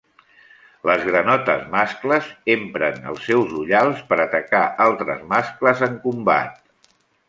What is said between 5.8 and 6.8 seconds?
en combat.